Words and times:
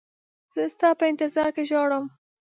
زه 0.53 0.61
ستا 0.73 0.89
په 0.99 1.03
انتظار 1.11 1.49
کې 1.55 1.63
ژاړم. 1.69 2.05